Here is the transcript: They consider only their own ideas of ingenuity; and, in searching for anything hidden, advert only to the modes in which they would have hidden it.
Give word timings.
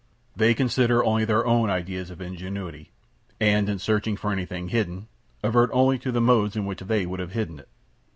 They 0.35 0.55
consider 0.55 1.03
only 1.03 1.25
their 1.25 1.45
own 1.45 1.69
ideas 1.69 2.09
of 2.09 2.21
ingenuity; 2.21 2.89
and, 3.39 3.69
in 3.69 3.77
searching 3.77 4.17
for 4.17 4.31
anything 4.31 4.69
hidden, 4.69 5.07
advert 5.43 5.69
only 5.73 5.99
to 5.99 6.11
the 6.11 6.19
modes 6.19 6.55
in 6.55 6.65
which 6.65 6.79
they 6.81 7.05
would 7.05 7.19
have 7.19 7.33
hidden 7.33 7.59
it. 7.59 7.69